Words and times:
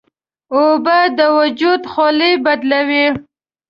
اوبه 0.55 0.97
د 1.17 1.19
وجود 1.37 1.81
خولې 1.91 2.31
بدلوي. 2.45 3.05